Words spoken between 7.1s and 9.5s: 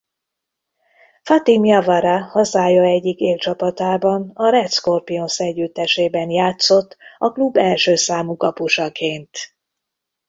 a klub elsőszámú kapusaként.